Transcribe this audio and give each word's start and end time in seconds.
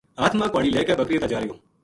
ہتھ 0.23 0.35
ما 0.39 0.45
کہاڑی 0.53 0.69
لے 0.75 0.81
کے 0.87 0.93
بکریاں 0.99 1.21
تا 1.21 1.27
جارہیو 1.31 1.55